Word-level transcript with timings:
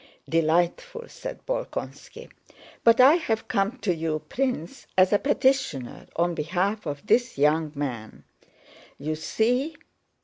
"Delightful!" 0.27 1.07
said 1.09 1.45
Bolkónski. 1.45 2.31
"But 2.83 2.99
I 2.99 3.17
have 3.17 3.47
come 3.47 3.77
to 3.81 3.93
you, 3.93 4.23
Prince, 4.29 4.87
as 4.97 5.13
a 5.13 5.19
petitioner 5.19 6.07
on 6.15 6.33
behalf 6.33 6.87
of 6.87 7.05
this 7.05 7.37
young 7.37 7.71
man. 7.75 8.23
You 8.97 9.13
see..." 9.13 9.75